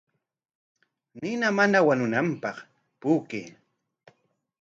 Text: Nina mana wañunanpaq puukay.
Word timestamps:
Nina 1.21 1.47
mana 1.57 1.77
wañunanpaq 1.87 2.57
puukay. 2.99 3.45